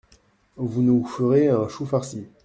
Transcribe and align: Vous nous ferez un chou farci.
Vous 0.57 0.81
nous 0.81 1.05
ferez 1.05 1.49
un 1.49 1.67
chou 1.67 1.85
farci. 1.85 2.25